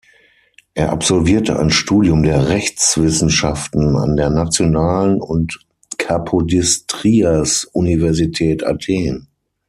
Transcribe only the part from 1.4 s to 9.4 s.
ein Studium der Rechtswissenschaften an der Nationalen und Kapodistrias-Universität Athen.